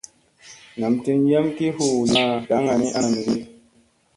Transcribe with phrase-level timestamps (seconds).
[0.79, 3.37] Nam tin yam ki huu li ma daŋŋa ni ana mi ge.